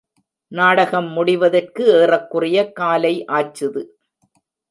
[0.51, 3.83] நாடகம் முடிவதற்கு ஏறக்குறைய காலை ஆச்சுது.